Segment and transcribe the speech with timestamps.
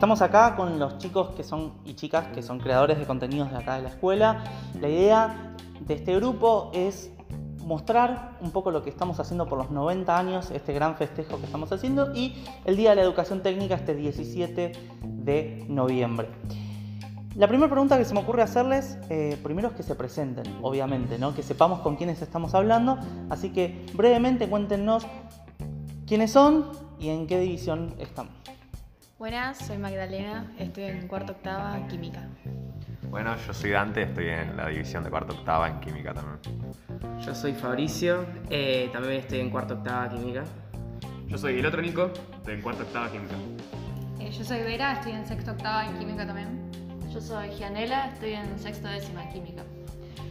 [0.00, 3.58] Estamos acá con los chicos que son y chicas que son creadores de contenidos de
[3.58, 4.42] acá de la escuela.
[4.80, 7.10] La idea de este grupo es
[7.58, 11.44] mostrar un poco lo que estamos haciendo por los 90 años, este gran festejo que
[11.44, 16.28] estamos haciendo y el Día de la Educación Técnica este 17 de noviembre.
[17.36, 21.18] La primera pregunta que se me ocurre hacerles, eh, primero es que se presenten, obviamente,
[21.18, 21.34] ¿no?
[21.34, 22.96] que sepamos con quiénes estamos hablando,
[23.28, 25.06] así que brevemente cuéntenos
[26.06, 28.30] quiénes son y en qué división están.
[29.20, 32.26] Buenas, soy Magdalena, estoy en cuarto octava en química.
[33.10, 36.38] Bueno, yo soy Dante, estoy en la división de cuarto octava en química también.
[37.20, 40.44] Yo soy Fabricio, eh, también estoy en cuarto octava química.
[41.26, 43.34] Yo soy el otro Nico, estoy en cuarto octava química.
[44.20, 46.72] Eh, yo soy Vera, estoy en sexto octava en química también.
[47.12, 49.64] Yo soy Gianela, estoy en sexto décima en química.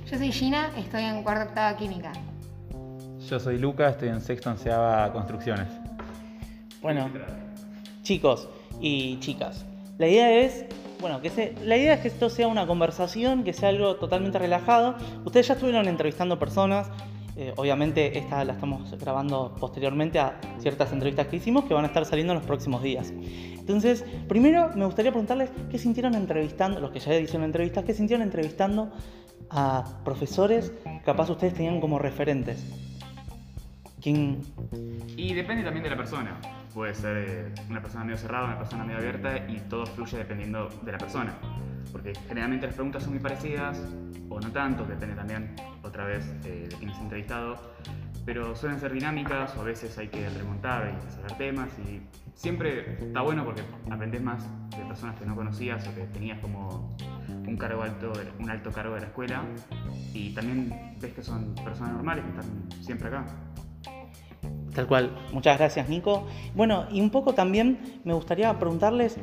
[0.09, 2.11] Yo soy Gina, estoy en cuarto octava química.
[3.19, 5.67] Yo soy Luca, estoy en sexto onceava construcciones.
[6.81, 7.07] Bueno,
[8.01, 9.65] chicos y chicas,
[9.97, 10.65] la idea es
[10.99, 14.95] bueno, que la idea es que esto sea una conversación, que sea algo totalmente relajado.
[15.23, 16.89] Ustedes ya estuvieron entrevistando personas,
[17.37, 21.87] eh, obviamente esta la estamos grabando posteriormente a ciertas entrevistas que hicimos que van a
[21.87, 23.11] estar saliendo en los próximos días.
[23.11, 28.23] Entonces, primero me gustaría preguntarles qué sintieron entrevistando, los que ya hicieron entrevistas, qué sintieron
[28.23, 28.91] entrevistando
[29.49, 30.73] a profesores
[31.05, 32.61] capaz ustedes tenían como referentes.
[34.01, 34.41] ¿Quién?
[35.15, 38.83] Y depende también de la persona puede ser eh, una persona medio cerrada, una persona
[38.83, 41.33] medio abierta y todo fluye dependiendo de la persona.
[41.91, 43.81] Porque generalmente las preguntas son muy parecidas
[44.29, 47.73] o no tanto, depende también otra vez eh, de quién es entrevistado,
[48.25, 52.01] pero suelen ser dinámicas o a veces hay que remontar y saber temas y
[52.35, 56.95] siempre está bueno porque aprendes más de personas que no conocías o que tenías como
[57.27, 59.43] un cargo alto, un alto cargo de la escuela
[60.13, 63.25] y también ves que son personas normales que están siempre acá.
[64.73, 65.11] Tal cual.
[65.33, 66.27] Muchas gracias, Nico.
[66.55, 69.17] Bueno, y un poco también me gustaría preguntarles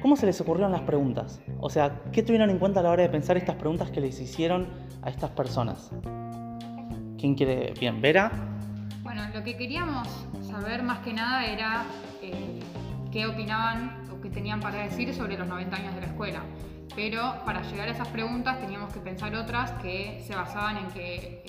[0.00, 1.40] cómo se les ocurrieron las preguntas.
[1.60, 4.20] O sea, ¿qué tuvieron en cuenta a la hora de pensar estas preguntas que les
[4.20, 4.66] hicieron
[5.02, 5.90] a estas personas?
[7.18, 7.74] ¿Quién quiere?
[7.78, 8.30] Bien, Vera.
[9.02, 10.08] Bueno, lo que queríamos
[10.48, 11.84] saber más que nada era
[12.22, 12.60] eh,
[13.10, 16.42] qué opinaban o qué tenían para decir sobre los 90 años de la escuela.
[16.94, 21.44] Pero para llegar a esas preguntas teníamos que pensar otras que se basaban en que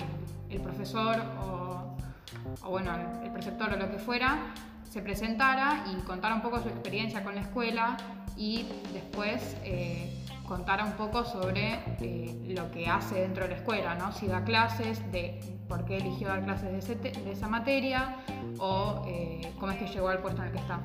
[0.48, 1.89] el profesor o
[2.62, 2.92] o bueno,
[3.24, 4.52] el preceptor o lo que fuera,
[4.90, 7.96] se presentara y contara un poco su experiencia con la escuela
[8.36, 10.12] y después eh,
[10.46, 14.12] contara un poco sobre eh, lo que hace dentro de la escuela, ¿no?
[14.12, 15.38] si da clases, de
[15.68, 18.16] por qué eligió dar clases de, esa materia
[18.58, 20.80] o eh, cómo es que llegó al puesto en el que está.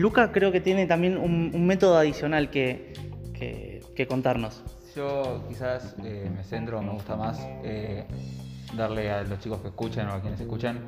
[0.00, 2.94] Luca creo que tiene también un, método adicional que,
[3.34, 4.62] que, contarnos.
[4.96, 7.38] Yo quizás me centro, me gusta más
[8.76, 10.80] darle a los chicos que escuchan o a quienes escuchan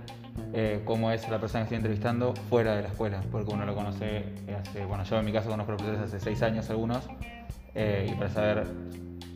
[0.52, 3.74] eh, cómo es la persona que estoy entrevistando fuera de la escuela, porque uno lo
[3.74, 4.24] conoce
[4.58, 7.04] hace, bueno, yo en mi caso conozco profesores hace seis años algunos,
[7.74, 8.66] eh, y para saber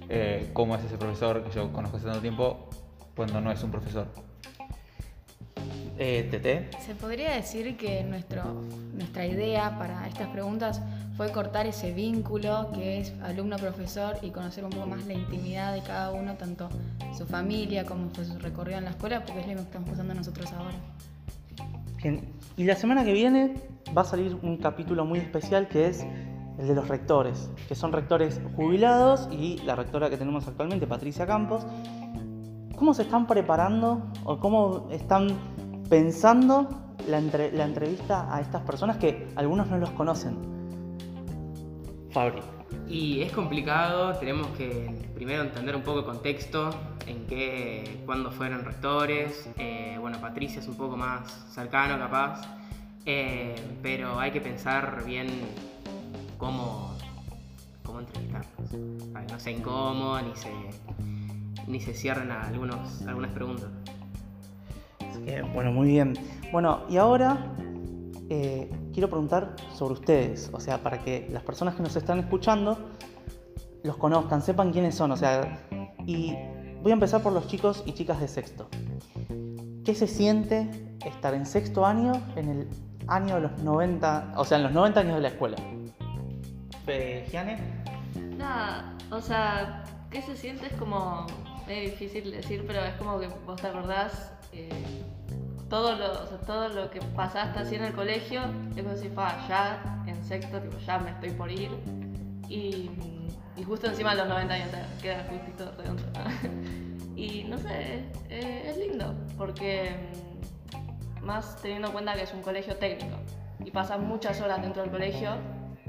[0.09, 2.69] eh, cómo es ese profesor que yo conozco hace tanto tiempo
[3.15, 4.09] cuando no es un profesor.
[5.97, 6.71] Tete.
[6.87, 8.63] Se podría decir que nuestro,
[8.95, 10.81] nuestra idea para estas preguntas
[11.19, 15.83] fue cortar ese vínculo que es alumno-profesor y conocer un poco más la intimidad de
[15.83, 16.69] cada uno, tanto
[17.13, 20.15] su familia como fue su recorrido en la escuela, porque es lo que estamos pasando
[20.15, 20.77] nosotros ahora.
[22.01, 22.21] Bien,
[22.57, 23.57] y la semana que viene
[23.97, 26.07] va a salir un capítulo muy especial que es
[26.57, 31.27] el de los rectores, que son rectores jubilados y la rectora que tenemos actualmente, Patricia
[31.27, 31.67] Campos.
[32.77, 35.37] ¿Cómo se están preparando o cómo están
[35.91, 36.69] pensando
[37.09, 40.58] la, la entrevista a estas personas que algunos no los conocen?
[42.11, 42.41] Fabri.
[42.89, 46.71] Y es complicado, tenemos que primero entender un poco el contexto,
[47.07, 49.49] en qué, cuándo fueron rectores.
[49.59, 52.43] Eh, bueno, Patricia es un poco más cercano capaz,
[53.05, 55.29] eh, pero hay que pensar bien
[56.39, 56.97] cómo,
[57.85, 60.53] cómo entrevistarlos, para que no sea incómodo ni se,
[61.67, 63.69] ni se cierren algunos, algunas preguntas.
[65.53, 66.15] bueno, muy bien.
[66.53, 67.39] Bueno, y ahora
[68.31, 72.79] eh, quiero preguntar sobre ustedes, o sea, para que las personas que nos están escuchando
[73.83, 75.67] los conozcan, sepan quiénes son, o sea,
[76.07, 76.35] y
[76.83, 78.69] voy a empezar por los chicos y chicas de sexto.
[79.85, 80.69] ¿Qué se siente
[81.07, 82.69] estar en sexto año en el
[83.07, 85.57] año de los 90, o sea, en los 90 años de la escuela?
[87.31, 87.59] ¿Giane?
[88.37, 90.67] Nada, o sea, ¿qué se siente?
[90.67, 91.27] Es como,
[91.69, 94.71] es difícil decir, pero es como que vos te acordás eh,
[95.69, 96.13] todo lo,
[96.47, 98.43] todo lo que pasaste así en el colegio,
[98.75, 99.11] es como si
[99.49, 101.71] ya en sexto, tipo, ya me estoy por ir.
[102.49, 102.91] Y,
[103.67, 106.03] justo encima de los 90 años te queda justito redondo.
[107.17, 109.91] y no sé, es, lindo, porque
[111.21, 113.17] mm, más teniendo en cuenta que es un colegio técnico
[113.63, 115.33] y pasas muchas horas dentro del colegio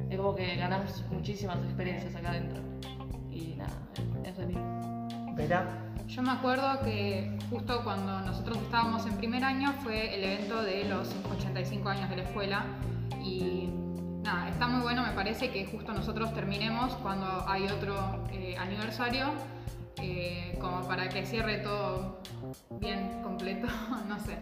[0.10, 2.62] es como que ganas muchísimas experiencias acá adentro.
[3.32, 3.72] Y nada,
[4.26, 4.48] es re
[5.36, 5.89] ¿Verá?
[6.10, 10.86] Yo me acuerdo que justo cuando nosotros estábamos en primer año fue el evento de
[10.86, 11.08] los
[11.38, 12.66] 85 años de la escuela
[13.24, 13.70] y
[14.24, 19.28] nada, está muy bueno, me parece que justo nosotros terminemos cuando hay otro eh, aniversario,
[20.02, 22.24] eh, como para que cierre todo
[22.80, 23.68] bien completo,
[24.08, 24.40] no sé.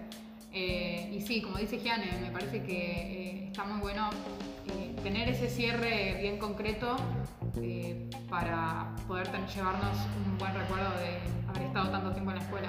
[0.53, 4.09] Eh, y sí, como dice Gianne, me parece que está muy bueno
[5.03, 6.95] tener ese cierre bien concreto
[8.29, 12.67] para poder llevarnos un buen recuerdo de haber estado tanto tiempo en la escuela.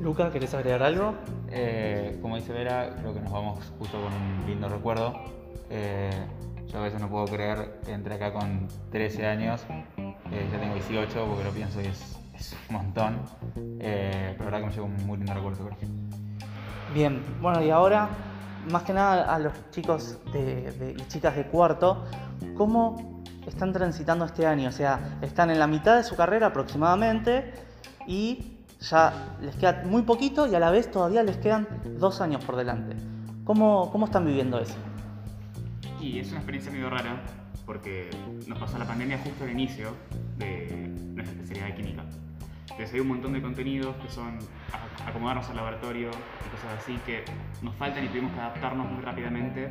[0.00, 1.14] Luca, ¿querés agregar algo?
[1.50, 5.14] Eh, como dice Vera, creo que nos vamos justo con un lindo recuerdo.
[5.68, 6.10] Eh,
[6.68, 9.60] yo a veces no puedo creer que entré acá con 13 años,
[9.98, 12.16] eh, ya tengo 18 porque lo pienso y es,
[12.70, 13.18] un montón,
[13.78, 15.68] pero la verdad que me llevo un muy lindo recuerdo.
[16.94, 18.08] Bien, bueno y ahora,
[18.70, 22.04] más que nada a los chicos y chicas de cuarto,
[22.56, 23.09] ¿cómo
[23.46, 24.68] están transitando este año?
[24.68, 27.52] O sea, están en la mitad de su carrera aproximadamente
[28.06, 32.44] y ya les queda muy poquito y a la vez todavía les quedan dos años
[32.44, 32.96] por delante.
[33.44, 34.76] ¿Cómo, cómo están viviendo eso?
[36.00, 37.20] Y es una experiencia medio rara
[37.66, 38.10] porque
[38.46, 39.94] nos pasó la pandemia justo al inicio
[40.38, 42.04] de nuestra especialidad de química.
[42.62, 44.38] Entonces hay un montón de contenidos que son
[45.06, 47.24] acomodarnos al laboratorio y cosas así que
[47.62, 49.70] nos faltan y tuvimos que adaptarnos muy rápidamente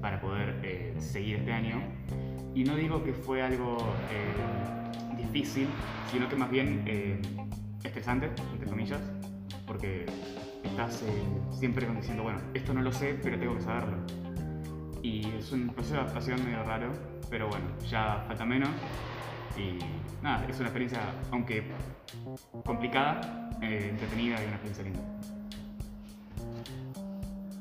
[0.00, 1.82] para poder eh, seguir este año.
[2.54, 3.78] Y no digo que fue algo
[4.10, 5.68] eh, difícil,
[6.10, 7.20] sino que más bien eh,
[7.84, 9.00] estresante, entre comillas,
[9.66, 10.06] porque
[10.64, 11.22] estás eh,
[11.52, 13.98] siempre diciendo, bueno, esto no lo sé, pero tengo que saberlo.
[15.02, 16.92] Y es un proceso de adaptación medio raro,
[17.30, 18.70] pero bueno, ya falta menos.
[19.56, 19.78] Y
[20.22, 21.00] nada, es una experiencia,
[21.30, 21.64] aunque
[22.64, 25.00] complicada, entretenida y una experiencia linda.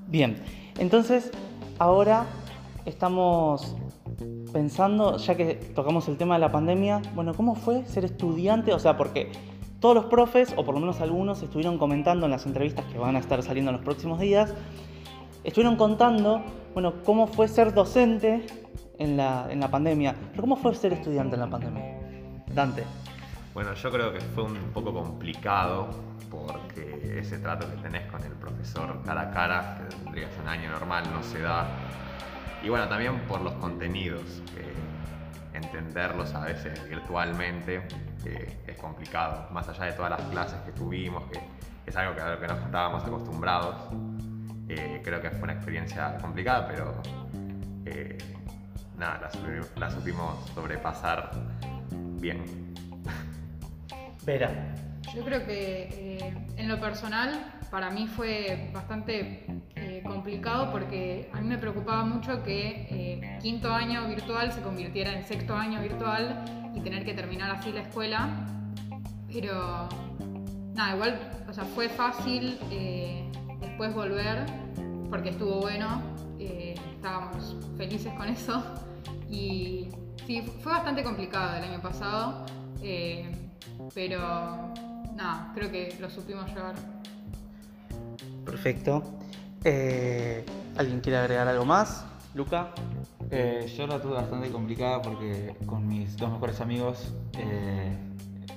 [0.08, 0.38] Bien,
[0.78, 1.32] entonces
[1.80, 2.26] ahora
[2.86, 3.76] estamos
[4.52, 8.74] pensando, ya que tocamos el tema de la pandemia, bueno, ¿cómo fue ser estudiante?
[8.74, 9.32] O sea, porque
[9.80, 13.16] todos los profes, o por lo menos algunos, estuvieron comentando en las entrevistas que van
[13.16, 14.54] a estar saliendo en los próximos días,
[15.44, 16.42] estuvieron contando,
[16.74, 18.46] bueno, cómo fue ser docente
[18.98, 21.84] en la, en la pandemia, pero cómo fue ser estudiante en la pandemia.
[22.48, 22.84] Dante.
[23.54, 25.88] Bueno, yo creo que fue un poco complicado
[26.30, 30.70] porque ese trato que tenés con el profesor cara a cara, que tendría un año
[30.72, 31.68] normal, no se da.
[32.64, 37.82] Y bueno, también por los contenidos, que entenderlos a veces virtualmente
[38.68, 41.40] es complicado, más allá de todas las clases que tuvimos, que
[41.86, 43.76] es algo que a lo que no estábamos acostumbrados.
[44.70, 47.02] Eh, creo que fue una experiencia complicada, pero
[47.86, 48.18] eh,
[48.98, 49.30] nada,
[49.78, 51.32] la, supimos sobrepasar
[52.20, 52.74] bien.
[54.26, 54.76] Vera.
[55.16, 59.46] Yo creo que eh, en lo personal para mí fue bastante
[60.04, 65.56] complicado porque a mí me preocupaba mucho que quinto año virtual se convirtiera en sexto
[65.56, 66.44] año virtual
[66.76, 68.46] y tener que terminar así la escuela.
[69.32, 69.90] Pero
[70.74, 73.30] nada, igual, o sea, fue fácil eh,
[73.60, 74.46] después volver
[75.10, 76.02] porque estuvo bueno,
[76.40, 78.64] eh, estábamos felices con eso.
[79.30, 79.90] Y
[80.26, 82.46] sí, fue bastante complicado el año pasado,
[82.82, 83.30] eh,
[83.94, 84.74] pero
[85.16, 86.76] nada, creo que lo supimos llevar.
[88.46, 89.17] Perfecto.
[89.64, 92.06] ¿Alguien quiere agregar algo más?
[92.34, 92.70] Luca.
[93.32, 97.98] Eh, yo la tuve bastante complicada porque con mis dos mejores amigos eh,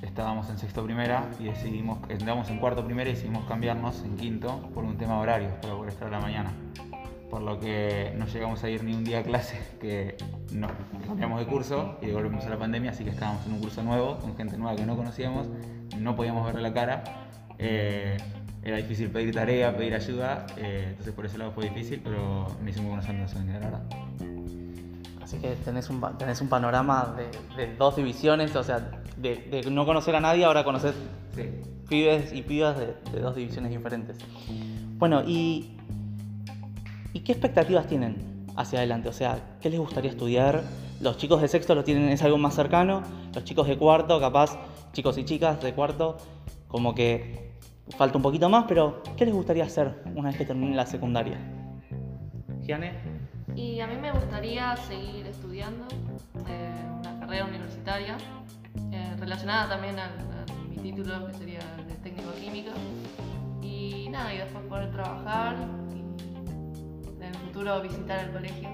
[0.02, 4.70] estábamos en sexto primera y decidimos, entramos en cuarto primera y decidimos cambiarnos en quinto
[4.74, 6.52] por un tema horario para poder estar a la mañana.
[7.30, 10.16] Por lo que no llegamos a ir ni un día a clase, que
[10.52, 10.70] nos
[11.06, 14.18] cambiamos de curso y volvimos a la pandemia, así que estábamos en un curso nuevo,
[14.18, 15.48] con gente nueva que no conocíamos,
[15.96, 17.04] no podíamos verle la cara.
[17.58, 18.16] Eh,
[18.62, 22.80] era difícil pedir tarea, pedir ayuda, entonces por ese lado fue difícil, pero me hice
[22.80, 23.82] muy buenos amigos en la verdad.
[25.22, 27.16] Así que tenés un, tenés un panorama
[27.56, 30.94] de, dos divisiones, o sea, de, no conocer a nadie, ahora conoces
[31.88, 34.18] pibes y pibas de, dos divisiones diferentes.
[34.98, 35.76] Bueno, y,
[37.14, 39.08] ¿y qué expectativas tienen hacia adelante?
[39.08, 40.62] O sea, ¿qué les gustaría estudiar?
[41.00, 43.02] Los chicos de sexto lo tienen, es algo más cercano,
[43.34, 44.58] los chicos de cuarto, capaz,
[44.92, 46.18] chicos y chicas de cuarto,
[46.68, 47.49] como que
[47.96, 51.38] falta un poquito más, pero ¿qué les gustaría hacer una vez que terminen la secundaria?
[52.62, 52.92] ¿Giane?
[53.56, 55.86] Y a mí me gustaría seguir estudiando
[56.46, 56.70] eh,
[57.00, 58.16] una carrera universitaria
[58.92, 60.10] eh, relacionada también a,
[60.68, 62.70] mi título, que sería de técnico químico.
[63.60, 65.56] Y nada, y después poder trabajar
[65.94, 68.68] y en el futuro visitar el colegio.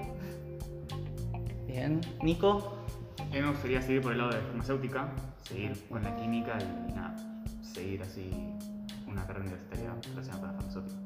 [1.65, 2.01] Bien.
[2.21, 2.77] Nico.
[3.19, 5.09] A mí me gustaría seguir por el lado de farmacéutica,
[5.43, 6.57] seguir con la química
[6.87, 7.15] y nada,
[7.61, 8.31] seguir así
[9.17, 11.01] una carrera universitaria relacionada con la farmacéutica.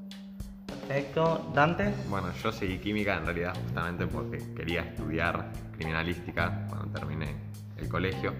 [0.68, 1.52] Perfecto.
[1.54, 1.94] ¿Dante?
[2.10, 7.36] Bueno, yo seguí química en realidad justamente porque quería estudiar criminalística cuando terminé
[7.78, 8.34] el colegio,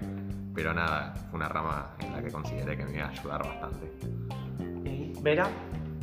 [0.54, 3.90] pero nada, fue una rama en la que consideré que me iba a ayudar bastante.
[4.84, 5.48] ¿Y Vera?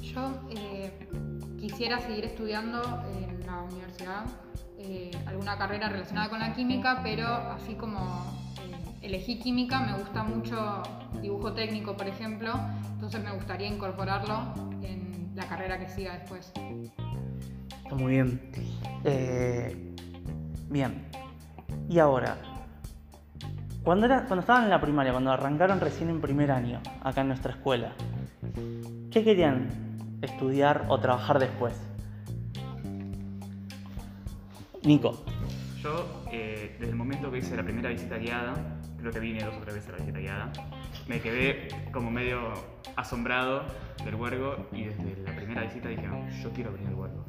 [0.01, 0.91] Yo eh,
[1.59, 2.81] quisiera seguir estudiando
[3.13, 4.25] en la universidad
[4.79, 8.38] eh, alguna carrera relacionada con la química, pero así como
[9.01, 10.83] elegí química, me gusta mucho
[11.21, 12.53] dibujo técnico, por ejemplo,
[12.93, 16.51] entonces me gustaría incorporarlo en la carrera que siga después.
[17.83, 18.51] Está muy bien.
[19.03, 19.95] Eh,
[20.69, 21.07] bien.
[21.87, 22.37] Y ahora,
[23.83, 27.29] cuando, era, cuando estaban en la primaria, cuando arrancaron recién en primer año, acá en
[27.29, 27.93] nuestra escuela,
[29.11, 29.69] ¿qué querían
[30.21, 31.73] estudiar o trabajar después?
[34.83, 35.23] Nico.
[35.81, 39.55] Yo, eh, desde el momento que hice la primera visita guiada, creo que vine dos
[39.55, 40.51] o tres veces a la visita guiada,
[41.07, 42.53] me quedé como medio
[42.95, 43.63] asombrado
[44.03, 47.25] del huergo y desde la primera visita dije, "No, yo quiero venir al huergo.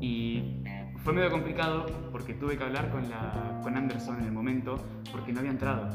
[0.00, 0.62] Y
[1.04, 4.76] fue medio complicado porque tuve que hablar con, la, con Anderson en el momento
[5.10, 5.88] porque no había entrado.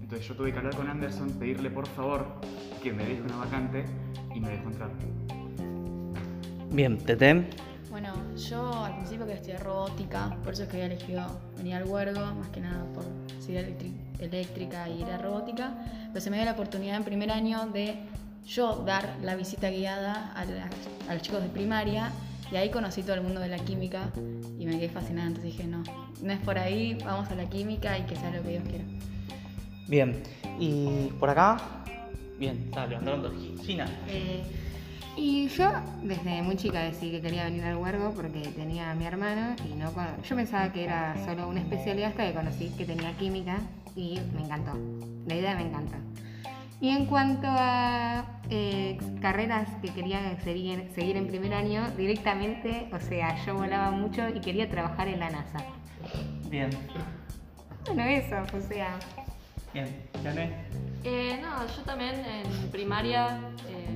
[0.00, 2.26] Entonces yo tuve que hablar con Anderson, pedirle por favor
[2.82, 3.84] que me deje una vacante
[4.34, 4.90] y me dejó entrar.
[6.72, 7.48] Bien, Teten.
[7.90, 11.84] Bueno, yo al principio quería estudiar robótica, por eso es que había elegido venir al
[11.84, 13.04] huergo, más que nada por
[13.40, 13.92] seguir electri-
[14.26, 15.72] eléctrica y ir a robótica,
[16.12, 17.96] pero se me dio la oportunidad en primer año de
[18.46, 20.70] yo dar la visita guiada a, la-
[21.08, 22.10] a los chicos de primaria
[22.52, 24.10] y ahí conocí todo el mundo de la química
[24.58, 25.82] y me quedé fascinada, entonces dije, no,
[26.22, 28.84] no es por ahí, vamos a la química y que sea lo que Dios quiera.
[29.86, 30.22] Bien.
[30.58, 31.58] ¿Y por acá?
[32.38, 33.64] Bien, está levantando dos.
[33.64, 33.86] Gina.
[34.08, 34.42] Eh,
[35.20, 35.70] y yo
[36.02, 39.74] desde muy chica decidí que quería venir al huergo porque tenía a mi hermano y
[39.74, 43.58] no cono- yo pensaba que era solo una especialidad hasta que conocí que tenía química
[43.94, 44.72] y me encantó.
[45.26, 45.98] La idea me encanta.
[46.80, 52.98] Y en cuanto a eh, carreras que quería seguir, seguir en primer año, directamente, o
[52.98, 55.58] sea, yo volaba mucho y quería trabajar en la NASA.
[56.48, 56.70] Bien.
[57.86, 58.98] Bueno, eso, o sea,
[59.74, 59.86] Bien.
[60.24, 60.50] ¿Gané?
[61.04, 63.86] Eh, no, yo también en primaria eh,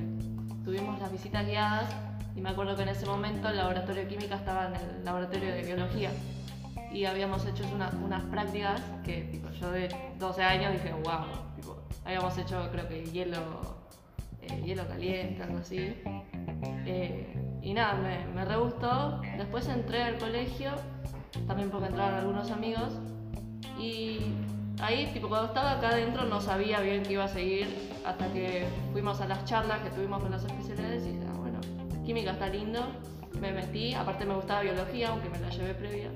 [0.65, 1.89] tuvimos las visitas guiadas
[2.35, 5.53] y me acuerdo que en ese momento el laboratorio de química estaba en el laboratorio
[5.53, 6.11] de biología
[6.91, 12.37] y habíamos hecho una- unas prácticas que tipo, yo de 12 años dije, wow, habíamos
[12.37, 13.37] hecho creo que hielo,
[14.41, 15.95] eh, hielo caliente, algo así.
[16.85, 19.19] Eh, y nada, me, me re gustó.
[19.37, 20.71] Después entré al colegio,
[21.47, 22.89] también porque entraron algunos amigos
[23.79, 24.19] y
[24.81, 27.67] ahí, tipo, cuando estaba acá adentro no sabía bien qué iba a seguir
[28.05, 31.59] hasta que fuimos a las charlas que tuvimos con las especialidades y dije, ah, bueno,
[32.05, 32.81] química está lindo.
[33.39, 36.09] Me metí, aparte me gustaba biología, aunque me la llevé previa.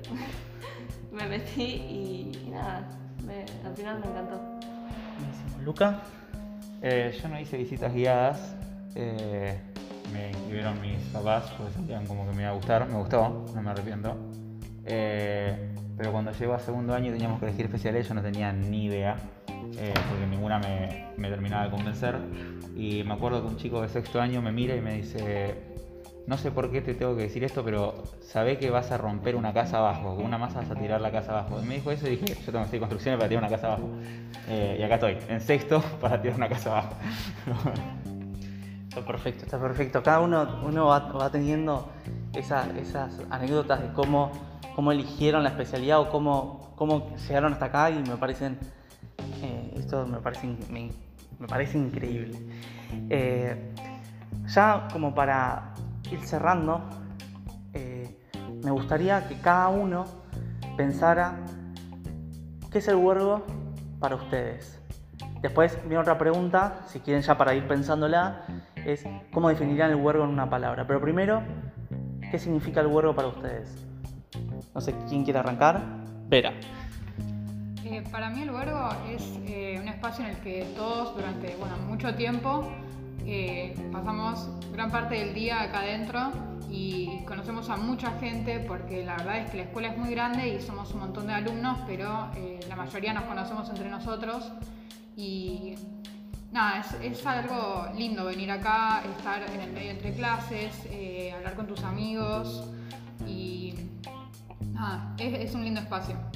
[1.12, 2.88] me metí y, y nada,
[3.26, 4.38] me- al final me encantó.
[4.38, 5.62] Buenísimo.
[5.64, 6.00] ¿Luca?
[6.82, 8.54] Eh, yo no hice visitas guiadas.
[8.94, 9.60] eh,
[10.12, 12.88] me inscribieron mis papás porque sentían como que me iba a gustar.
[12.88, 14.16] Me gustó, no me arrepiento.
[14.86, 18.52] Eh, pero cuando llegó a segundo año y teníamos que elegir especialidades, yo no tenía
[18.52, 19.16] ni idea.
[19.78, 22.16] Eh, porque ninguna me, terminaba de convencer.
[22.76, 25.54] Y me acuerdo que un chico de sexto año me mira y me dice.
[26.26, 29.34] No sé por qué te tengo que decir esto, pero sabé que vas a romper
[29.34, 31.60] una casa abajo, con una masa vas a tirar la casa abajo.
[31.66, 33.88] Me dijo eso y dije, yo tengo que hacer construcciones para tirar una casa abajo.
[34.46, 36.94] Eh, y acá estoy, en sexto, para tirar una casa abajo.
[38.88, 40.02] Está perfecto, está perfecto.
[40.02, 41.88] Cada uno, uno va, teniendo
[42.34, 44.30] esa- esas anécdotas de cómo,
[44.74, 48.58] cómo eligieron la especialidad o cómo, cómo llegaron hasta acá y me parecen.
[49.90, 52.38] Esto me parece, me parece increíble.
[53.08, 53.74] Eh,
[54.46, 55.74] ya como para
[56.12, 56.80] ir cerrando,
[57.72, 58.16] eh,
[58.62, 60.04] me gustaría que cada uno
[60.76, 61.40] pensara
[62.70, 63.44] qué es el huergo
[63.98, 64.80] para ustedes.
[65.42, 68.44] Después viene otra pregunta, si quieren ya para ir pensándola,
[68.86, 70.86] es cómo definirían el huergo en una palabra.
[70.86, 71.42] Pero primero,
[72.30, 73.84] ¿qué significa el huergo para ustedes?
[74.72, 75.82] No sé quién quiere arrancar.
[76.28, 76.52] Vera.
[77.90, 81.76] Eh, para mí el huergo es eh, un espacio en el que todos durante bueno,
[81.88, 82.70] mucho tiempo
[83.26, 86.30] eh, pasamos gran parte del día acá adentro
[86.70, 90.54] y conocemos a mucha gente porque la verdad es que la escuela es muy grande
[90.54, 92.28] y somos un montón de alumnos, pero
[92.68, 94.52] la mayoría nos conocemos entre nosotros
[95.16, 95.74] y
[96.52, 100.86] nada, es, es algo lindo venir acá, estar en el medio entre clases,
[101.36, 102.62] hablar con tus amigos
[103.26, 103.74] y
[104.72, 106.29] nada, es, es un lindo espacio.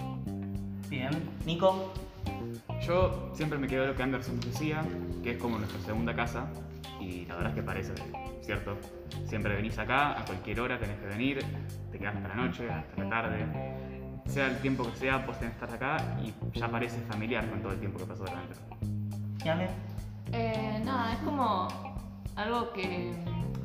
[0.89, 1.11] Bien.
[1.45, 1.93] Nico.
[2.87, 4.85] Yo siempre me quedo lo que Anderson nos decía,
[5.23, 6.47] que es como nuestra segunda casa,
[7.01, 7.93] y la verdad es que parece,
[8.43, 8.77] ¿cierto?
[9.27, 11.45] Siempre venís acá, a cualquier hora tenés que venir,
[11.91, 13.47] te quedás hasta la noche, hasta la tarde,
[14.27, 17.61] sea el tiempo que sea, vos tenés que estar acá y ya parece familiar con
[17.61, 18.61] todo el tiempo que pasó adentro.
[19.45, 19.69] Yane.
[20.33, 21.69] Eh, nada, es como
[22.37, 23.15] algo que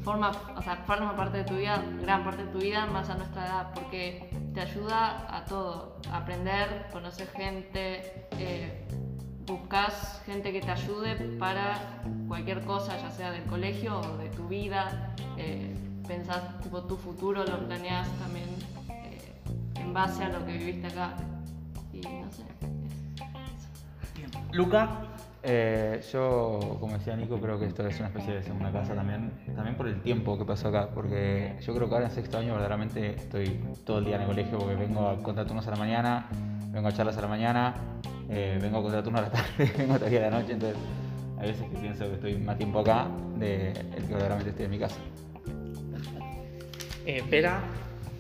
[0.04, 3.16] forma, o sea, forma parte de tu vida, gran parte de tu vida, más a
[3.16, 8.86] nuestra edad, porque te ayuda a todo, aprender, conocer gente, eh,
[9.46, 11.76] buscas gente que te ayude para
[12.28, 15.76] cualquier cosa, ya sea del colegio o de tu vida, eh,
[16.08, 18.50] pensás tipo tu futuro, lo planeas también
[18.90, 19.34] eh,
[19.76, 21.16] en base a lo que viviste acá.
[21.92, 22.44] Y no sé.
[24.52, 25.09] Luca,
[25.42, 29.32] Eh, yo, como decía Nico, creo que esto es una especie de segunda casa también,
[29.56, 32.52] también por el tiempo que pasó acá, porque yo creo que ahora en sexto año
[32.52, 36.28] verdaderamente estoy todo el día en el colegio porque vengo a contraturnos a la mañana,
[36.72, 37.74] vengo a charlas a la mañana,
[38.30, 40.78] eh, vengo a contraturnos a la tarde, vengo a tareas a la noche, entonces
[41.40, 44.72] hay veces que pienso que estoy más tiempo acá de el que verdaderamente estoy en
[44.72, 44.98] mi casa.
[47.06, 47.62] eh, Pera,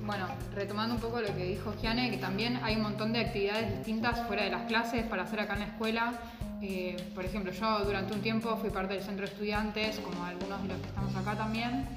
[0.05, 3.75] Bueno, retomando un poco lo que dijo Giane, que también hay un montón de actividades
[3.75, 6.13] distintas fuera de las clases para hacer acá en la escuela.
[6.61, 10.61] Eh, por ejemplo, yo durante un tiempo fui parte del centro de estudiantes, como algunos
[10.63, 11.87] de los que estamos acá también,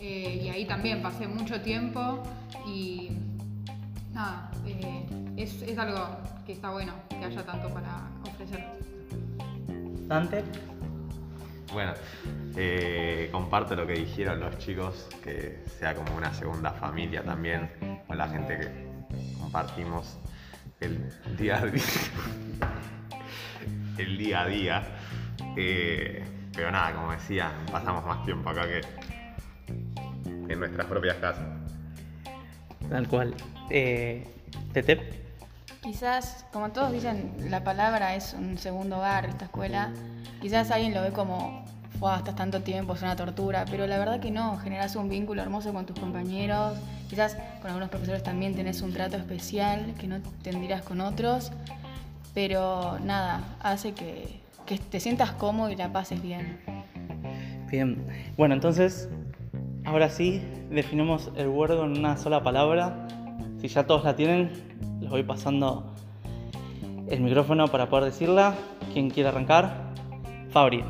[0.00, 2.22] eh, y ahí también pasé mucho tiempo
[2.66, 3.10] y
[4.12, 5.06] nada, eh,
[5.36, 8.64] es, es algo que está bueno que haya tanto para ofrecer.
[10.06, 10.44] Dante,
[11.72, 11.94] Bueno,
[12.56, 17.70] eh, comparto lo que dijeron los chicos, que sea como una segunda familia también,
[18.06, 20.18] con la gente que compartimos
[20.80, 21.82] el día a día.
[23.98, 24.82] el día a día.
[25.56, 26.24] Eh,
[26.54, 28.80] pero nada, como decía, pasamos más tiempo acá que
[30.52, 31.46] en nuestras propias casas.
[32.88, 33.34] tal cual.
[33.70, 34.26] Eh,
[34.72, 35.24] Tete,
[35.84, 39.92] Quizás, como todos dicen, la palabra es un segundo hogar, esta escuela.
[40.40, 41.62] Quizás alguien lo ve como,
[42.00, 45.42] fue estás tanto tiempo, es una tortura, pero la verdad que no, generas un vínculo
[45.42, 46.78] hermoso con tus compañeros.
[47.10, 51.52] Quizás con algunos profesores también tenés un trato especial que no tendrías con otros,
[52.34, 56.58] pero nada, hace que, que te sientas cómodo y la pases bien.
[57.70, 59.08] Bien, bueno, entonces,
[59.84, 63.06] ahora sí, definimos el huergo en una sola palabra.
[63.60, 64.50] Si ya todos la tienen,
[65.00, 65.94] les voy pasando
[67.08, 68.54] el micrófono para poder decirla.
[68.92, 69.92] ¿Quién quiere arrancar?
[70.50, 70.84] Fabri.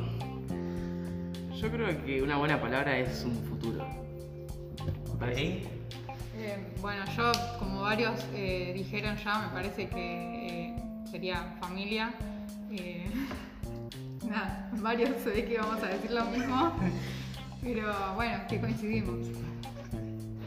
[1.57, 3.87] Yo creo que una buena palabra es un futuro.
[5.13, 5.63] Me parece.
[6.37, 10.84] Eh, bueno, yo, como varios eh, dijeron ya, me parece que eh,
[11.15, 12.13] sería familia.
[12.73, 13.07] Eh,
[14.83, 16.73] varios se que vamos a decir lo mismo,
[17.63, 19.29] pero bueno, que coincidimos.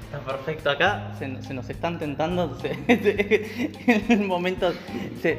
[0.04, 3.72] Está perfecto acá, se, nos están tentando, se-
[4.14, 4.28] en
[5.22, 5.38] se-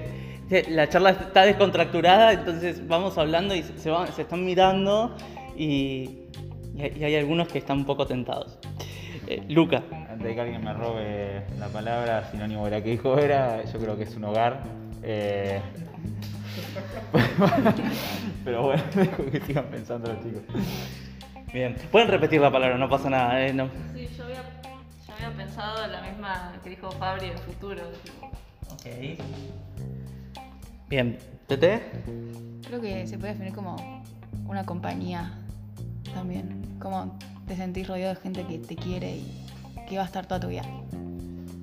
[0.48, 5.14] se- la charla está descontracturada, entonces vamos hablando y se, van- se están mirando
[5.56, 6.20] y
[6.78, 8.58] hay algunos que están un poco tentados.
[9.26, 9.82] Eh, Luca,
[10.18, 13.78] Antes de que alguien me robe la palabra, sinónimo de la que dijo era, yo
[13.78, 14.64] creo que es un hogar.
[15.04, 15.60] eh,
[18.44, 20.42] Pero bueno, dejo que sigan pensando los chicos.
[21.52, 23.46] bien, pueden repetir la palabra, no pasa nada.
[23.46, 23.68] eh, no.
[23.94, 24.42] Sí, yo había,
[25.06, 27.82] yo había pensado en la misma que dijo Fabri del futuro.
[28.02, 28.26] tipo,
[28.72, 28.86] Ok.
[30.88, 31.80] Bien, Tete,
[32.66, 34.02] Creo que se puede definir como
[34.46, 35.32] una compañía
[36.12, 39.46] también, como te sentís rodeado de gente que te quiere y
[39.88, 40.62] que va a estar toda tu vida.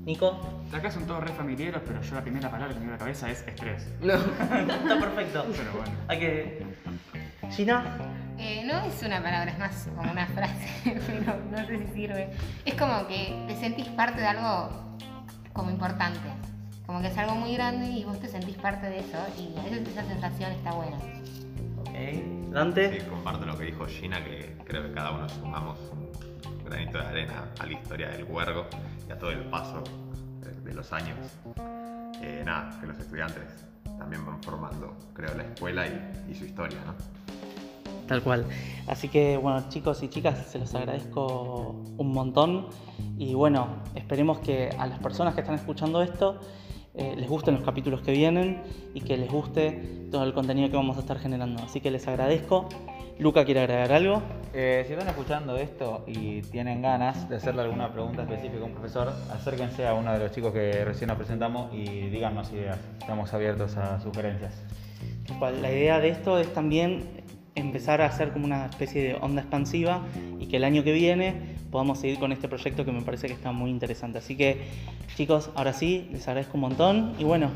[0.06, 0.38] Nico.
[0.74, 3.00] Acá son todos re familiares, pero yo la primera palabra que me viene a la
[3.00, 3.88] cabeza es estrés.
[4.02, 4.14] No.
[4.40, 5.46] Está perfecto.
[5.56, 5.92] Pero bueno.
[6.08, 6.66] Hay que.
[7.52, 7.98] Gina.
[8.38, 10.68] Eh, no es una palabra, es más como una frase,
[11.08, 12.30] pero no sé si sirve.
[12.66, 14.98] Es como que te sentís parte de algo
[15.54, 16.28] como importante.
[16.86, 19.64] Como que es algo muy grande y vos te sentís parte de eso y a
[19.64, 20.98] veces esa sensación está buena.
[21.80, 22.52] Ok.
[22.52, 23.00] Dante.
[23.00, 25.80] Sí, comparto lo que dijo Gina, que creo que cada uno sumamos
[26.66, 28.66] granito de arena a la historia del huergo
[29.08, 29.84] y a todo el paso
[30.64, 31.18] de, los años.
[32.22, 33.66] Eh, nada, que los estudiantes
[33.98, 36.96] también van formando, creo, la escuela y, y su historia, ¿no?
[38.08, 38.46] Tal cual.
[38.88, 42.68] Así que bueno, chicos y chicas, se los agradezco un montón.
[43.18, 46.40] Y bueno, esperemos que a las personas que están escuchando esto
[46.94, 50.78] eh, les gusten los capítulos que vienen y que les guste todo el contenido que
[50.78, 51.64] vamos a estar generando.
[51.64, 52.70] Así que les agradezco.
[53.18, 54.22] Luca quiere agregar algo.
[54.54, 58.74] Eh, si están escuchando esto y tienen ganas de hacerle alguna pregunta específica a un
[58.74, 62.78] profesor, acérquense a uno de los chicos que recién nos presentamos y díganos ideas.
[63.00, 64.54] Estamos abiertos a sugerencias.
[65.40, 67.24] La idea de esto es también
[67.56, 70.02] empezar a hacer como una especie de onda expansiva
[70.40, 73.34] y que el año que viene podamos seguir con este proyecto que me parece que
[73.34, 74.18] está muy interesante.
[74.18, 74.68] Así que
[75.16, 77.50] chicos, ahora sí, les agradezco un montón y bueno,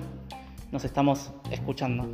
[0.72, 2.08] nos estamos escuchando.